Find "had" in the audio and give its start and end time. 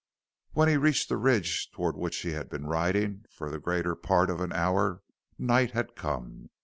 2.31-2.49, 5.73-5.95